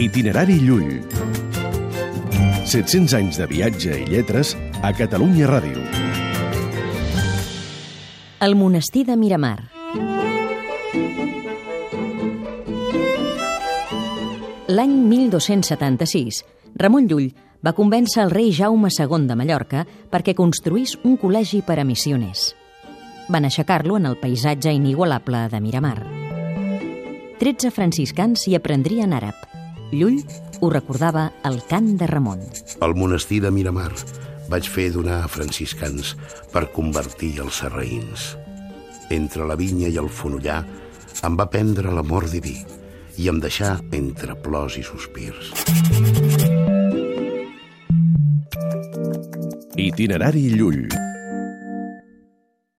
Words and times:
Itinerari 0.00 0.54
Llull. 0.64 1.02
700 2.64 3.12
anys 3.18 3.36
de 3.36 3.44
viatge 3.50 3.98
i 4.00 4.06
lletres 4.08 4.54
a 4.80 4.94
Catalunya 4.96 5.44
Ràdio. 5.50 5.82
El 8.40 8.56
monestir 8.56 9.02
de 9.10 9.18
Miramar. 9.20 9.58
L'any 14.72 14.96
1276, 15.10 16.40
Ramon 16.80 17.10
Llull 17.10 17.28
va 17.60 17.76
convèncer 17.76 18.24
el 18.24 18.32
rei 18.32 18.54
Jaume 18.56 18.88
II 18.88 19.28
de 19.28 19.36
Mallorca 19.36 19.84
perquè 20.08 20.32
construís 20.38 20.96
un 21.04 21.20
col·legi 21.20 21.60
per 21.60 21.76
a 21.76 21.84
missioners. 21.84 22.54
Van 23.28 23.44
aixecar-lo 23.44 24.00
en 24.00 24.08
el 24.08 24.16
paisatge 24.16 24.72
inigualable 24.72 25.44
de 25.52 25.60
Miramar. 25.60 25.98
13 27.36 27.68
franciscans 27.68 28.48
hi 28.48 28.56
aprendrien 28.56 29.12
àrab. 29.12 29.49
Llull 29.92 30.20
ho 30.60 30.70
recordava 30.70 31.30
al 31.42 31.60
cant 31.68 31.96
de 31.98 32.06
Ramon. 32.06 32.42
Al 32.80 32.94
monestir 32.94 33.40
de 33.42 33.50
Miramar 33.50 33.90
vaig 34.50 34.68
fer 34.70 34.90
donar 34.94 35.22
a 35.24 35.30
franciscans 35.30 36.14
per 36.52 36.70
convertir 36.74 37.36
els 37.42 37.62
serraïns. 37.62 38.34
Entre 39.10 39.46
la 39.46 39.58
vinya 39.58 39.90
i 39.90 39.98
el 39.98 40.10
fonollar 40.10 40.62
em 41.26 41.36
va 41.38 41.48
prendre 41.50 41.92
l'amor 41.94 42.28
diví 42.30 42.56
i 43.18 43.28
em 43.28 43.40
deixà 43.42 43.76
entre 43.96 44.38
plors 44.38 44.78
i 44.78 44.86
sospirs. 44.86 45.52
Itinerari 49.80 50.50
Llull. 50.54 51.09